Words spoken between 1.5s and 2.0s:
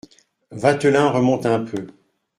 peu.